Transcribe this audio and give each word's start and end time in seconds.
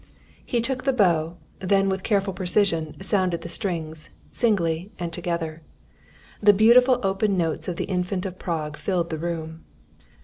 He 0.43 0.61
took 0.61 0.79
up 0.79 0.85
the 0.85 0.93
bow, 0.93 1.37
then 1.59 1.87
with 1.87 2.01
careful 2.01 2.33
precision 2.33 2.99
sounded 3.03 3.41
the 3.41 3.49
strings, 3.49 4.09
singly 4.31 4.91
and 4.97 5.13
together. 5.13 5.61
The 6.41 6.53
beautiful 6.53 6.99
open 7.03 7.37
notes 7.37 7.67
of 7.67 7.75
the 7.75 7.85
Infant 7.85 8.25
of 8.25 8.39
Prague, 8.39 8.77
filled 8.77 9.11
the 9.11 9.19
room. 9.19 9.63